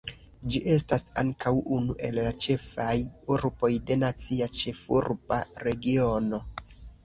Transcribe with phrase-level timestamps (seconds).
[0.51, 2.97] Ĝi estas ankaŭ unu el la ĉefaj
[3.35, 6.45] urboj de Nacia Ĉefurba Regiono.